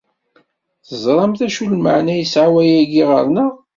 [0.87, 3.51] Teẓramt acu lmeɛna yesɛa wayagi ɣer-neɣ?